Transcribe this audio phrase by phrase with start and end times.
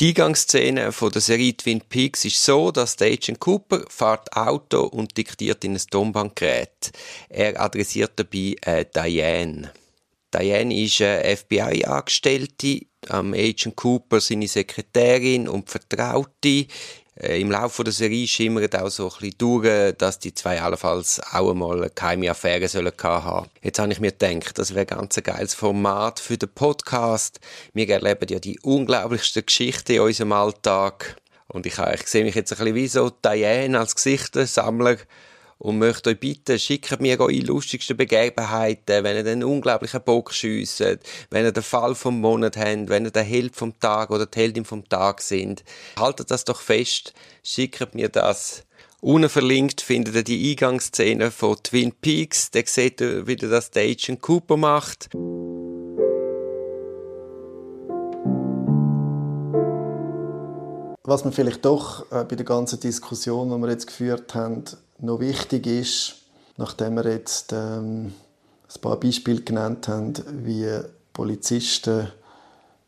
[0.00, 4.82] Die Eingangsszene von der Serie Twin Peaks ist so, dass der Agent Cooper fährt Auto
[4.82, 6.92] und diktiert in ein Tonbandgerät.
[7.28, 9.72] Er adressiert dabei äh, Diane.
[10.32, 16.66] Diane ist eine FBI-Angestellte, am Agent Cooper seine Sekretärin und Vertraute.
[17.20, 21.20] Äh, Im Laufe der Serie schimmert auch so ein bisschen durch, dass die zwei allenfalls
[21.32, 23.48] auch einmal eine geheime Affäre sollen haben.
[23.62, 27.40] Jetzt habe ich mir gedacht, das wäre ganz ein geiles Format für den Podcast.
[27.72, 31.16] Wir erleben ja die unglaublichsten Geschichten in unserem Alltag.
[31.48, 34.98] Und ich, ich sehe mich jetzt ein bisschen wie so Diane als Geschichtensammler
[35.58, 40.80] und möchte euch bitten, schickt mir eure lustigsten Begebenheiten, wenn ihr den unglaublichen Bock schiesst,
[41.30, 44.38] wenn ihr den Fall vom Monat habt, wenn ihr der Held vom Tag oder die
[44.38, 45.64] Heldin vom Tag sind.
[45.98, 48.64] Haltet das doch fest, schickt mir das.
[49.00, 52.50] Unten verlinkt findet ihr die Eingangsszene von Twin Peaks.
[52.50, 55.08] Da seht ihr, wie das der Agent Cooper macht.
[61.04, 64.64] Was man vielleicht doch äh, bei der ganzen Diskussion, die wir jetzt geführt haben,
[64.98, 66.16] noch wichtig ist,
[66.56, 68.12] nachdem wir jetzt ähm,
[68.74, 70.68] ein paar Beispiele genannt haben, wie
[71.12, 72.08] Polizisten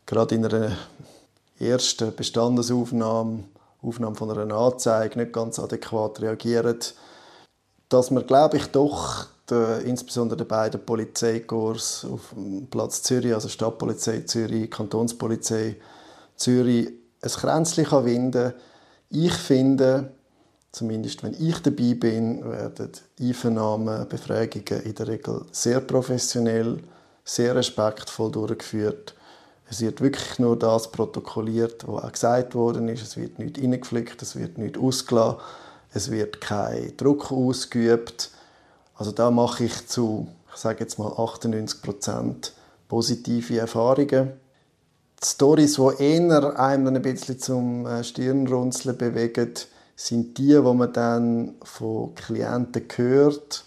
[0.05, 0.77] gerade in einer
[1.59, 3.43] ersten Bestandesaufnahme,
[3.81, 6.77] Aufnahme von einer Anzeige nicht ganz adäquat reagieren,
[7.89, 12.33] dass man, glaube ich, doch der, insbesondere der beiden Polizeikorps auf
[12.69, 15.77] Platz Zürich, also Stadtpolizei Zürich, Kantonspolizei
[16.35, 16.89] Zürich,
[17.21, 18.53] ein Kränzchen winden kann.
[19.09, 20.11] Ich finde,
[20.71, 26.79] zumindest wenn ich dabei bin, werden Einvernahmen, Befragungen in der Regel sehr professionell,
[27.23, 29.15] sehr respektvoll durchgeführt.
[29.69, 33.03] Es wird wirklich nur das protokolliert, was auch gesagt worden ist.
[33.03, 35.39] Es wird nicht reingeflickt, es wird nicht ausgelassen,
[35.93, 38.31] es wird kein Druck ausgeübt.
[38.95, 42.53] Also da mache ich zu, ich sage jetzt mal 98 Prozent
[42.87, 44.33] positive Erfahrungen.
[45.23, 49.53] Die Storys, die eher einem ein bisschen zum äh, Stirnrunzeln bewegen,
[50.05, 53.63] sind die, wo man dann von Klienten hört,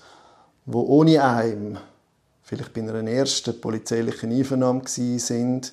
[0.66, 1.78] wo ohne einem,
[2.42, 5.72] vielleicht bei einer ersten polizeilichen Einvernahme sind,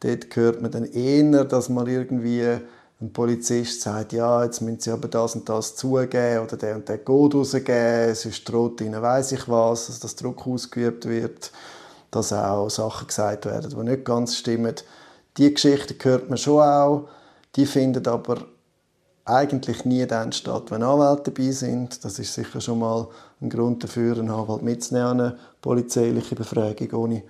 [0.00, 2.42] dort hört man dann eher, dass man irgendwie
[3.00, 6.88] ein Polizist sagt, ja, jetzt müssen sie aber das und das zugeben oder der und
[6.88, 11.52] der Code rausgeben, sonst droht ihnen weiss ich was, dass das Druck ausgeübt wird,
[12.10, 14.76] dass auch Sachen gesagt werden, die nicht ganz stimmen.
[15.36, 17.08] Die Geschichte hört man schon auch,
[17.56, 18.46] die findet aber
[19.24, 22.04] eigentlich nie dann statt, wenn Anwälte dabei sind.
[22.04, 23.08] Das ist sicher schon mal
[23.40, 27.22] ein Grund dafür, einen Anwalt mitzunehmen, eine polizeiliche Befragung, ohne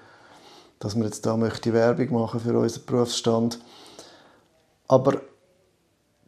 [0.81, 3.61] dass man jetzt da möchte Werbung machen für unseren Berufsstand.
[4.89, 5.21] Aber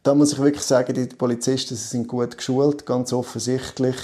[0.03, 3.97] da muss ich wirklich sagen, die Polizisten sie sind gut geschult, ganz offensichtlich.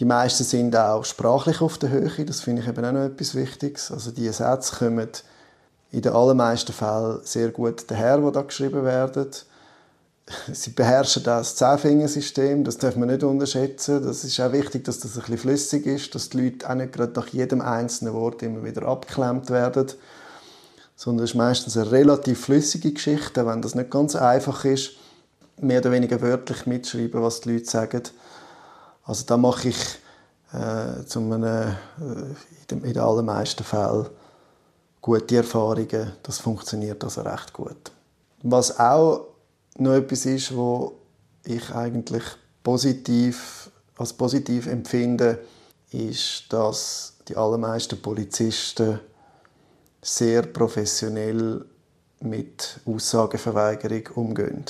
[0.00, 3.34] Die meisten sind auch sprachlich auf der Höhe, das finde ich eben auch noch etwas
[3.34, 3.90] Wichtiges.
[3.92, 5.08] Also die Sätze kommen
[5.92, 9.30] in den allermeisten Fällen sehr gut daher, die da geschrieben werden
[10.52, 14.02] sie beherrschen das Zehnfingersystem, das darf man nicht unterschätzen.
[14.04, 16.92] Das ist auch wichtig, dass das ein bisschen flüssig ist, dass die Leute auch nicht
[16.92, 19.86] gerade nach jedem einzelnen Wort immer wieder abgeklemmt werden,
[20.96, 24.92] sondern es ist meistens eine relativ flüssige Geschichte, wenn das nicht ganz einfach ist,
[25.60, 28.02] mehr oder weniger wörtlich mitschreiben, was die Leute sagen.
[29.04, 29.78] Also da mache ich
[30.52, 34.06] äh, zu einem, äh, in den allermeisten Fällen
[35.00, 36.12] gute Erfahrungen.
[36.24, 37.92] Das funktioniert also recht gut.
[38.42, 39.35] Was auch
[39.78, 40.98] noch etwas ist, wo
[41.44, 42.24] ich eigentlich
[42.62, 45.38] positiv, als positiv empfinde,
[45.90, 49.00] ist, dass die allermeisten Polizisten
[50.02, 51.64] sehr professionell
[52.20, 54.64] mit Aussageverweigerung umgehen.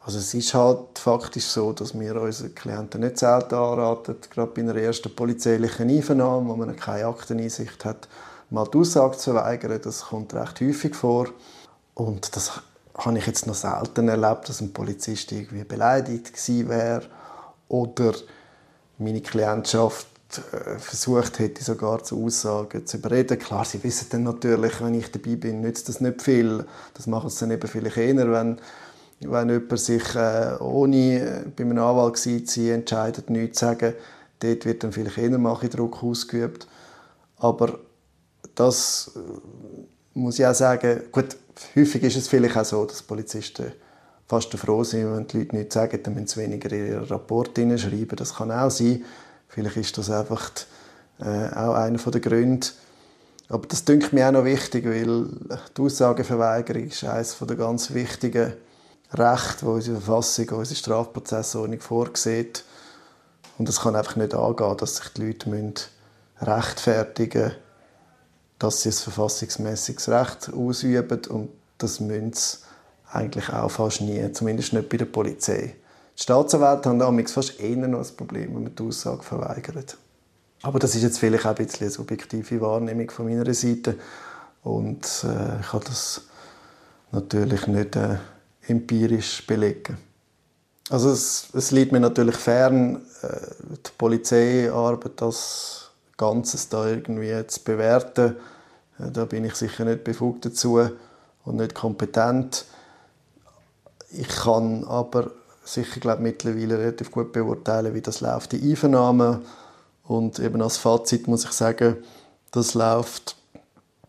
[0.00, 4.62] Also es ist halt faktisch so, dass wir unseren Klienten nicht selten anraten, gerade bei
[4.62, 8.08] einer ersten polizeilichen Einvernahme, wo man keine Akteneinsicht hat,
[8.48, 9.80] mal die Aussage zu verweigern.
[9.82, 11.28] Das kommt recht häufig vor.
[11.94, 12.52] Und das
[12.98, 17.02] habe ich jetzt noch selten erlebt, dass ein Polizist irgendwie beleidigt gewesen wäre
[17.68, 18.12] oder
[18.98, 20.06] meine Klientschaft
[20.52, 23.38] äh, versucht hätte, sogar zu Aussagen zu überreden.
[23.38, 26.66] Klar, sie wissen dann natürlich, wenn ich dabei bin, nützt das nicht viel.
[26.94, 28.58] Das machen sie dann eben vielleicht eher, wenn,
[29.20, 33.94] wenn jemand sich äh, ohne äh, bei einem Anwalt zu sein entscheidet, nichts zu sagen.
[34.40, 36.66] Dort wird dann vielleicht eher Druck ausgeübt.
[37.36, 37.78] Aber
[38.54, 39.12] das
[40.14, 41.36] muss ich auch sagen, gut,
[41.76, 43.72] häufig ist es vielleicht auch so, dass Polizisten
[44.26, 47.56] fast froh sind, wenn die Leute nichts sagen, dann müssen sie weniger in ihren Rapport
[47.56, 48.16] schreiben.
[48.16, 49.04] Das kann auch sein.
[49.48, 50.50] Vielleicht ist das einfach
[51.20, 52.66] äh, auch einer der Gründe.
[53.48, 55.28] Aber das denke mir auch noch wichtig, weil
[55.76, 58.52] die Aussageverweigerung ist eines der ganz wichtigen
[59.12, 62.64] Rechte, die unsere Verfassung, unsere Strafprozessordnung vorsieht.
[63.56, 65.72] Und es kann einfach nicht angehen, dass sich die Leute
[66.42, 67.56] rechtfertigen müssen,
[68.58, 72.58] dass sie ein verfassungsmäßiges Recht ausüben und das müssen sie
[73.10, 75.76] eigentlich auch fast nie, zumindest nicht bei der Polizei.
[76.16, 79.96] Die Staatsanwälte haben damals fast eher noch ein Problem, wenn man die Aussage verweigert.
[80.62, 83.96] Aber das ist jetzt vielleicht auch ein bisschen eine subjektive Wahrnehmung von meiner Seite.
[84.64, 86.22] Und äh, ich kann das
[87.12, 88.16] natürlich nicht äh,
[88.66, 89.96] empirisch belegen.
[90.90, 93.28] Also es, es liegt mir natürlich fern, äh,
[93.70, 95.87] die Polizeiarbeit als
[96.18, 98.36] Ganzes da irgendwie zu bewerten.
[98.98, 100.80] Äh, da bin ich sicher nicht befugt dazu
[101.44, 102.66] und nicht kompetent.
[104.10, 105.30] Ich kann aber
[105.64, 109.40] sicher glaube mittlerweile relativ gut beurteilen, wie das läuft, die Einvernahme.
[110.04, 111.96] Und eben als Fazit muss ich sagen,
[112.50, 113.36] das läuft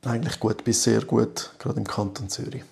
[0.05, 2.63] eigentlich gut bis sehr gut, gerade im Kanton Zürich.